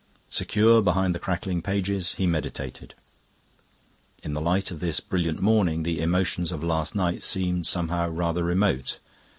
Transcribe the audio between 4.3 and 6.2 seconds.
the light of this brilliant morning the